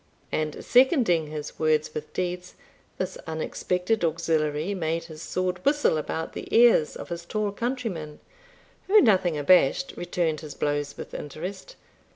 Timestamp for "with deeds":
1.93-2.55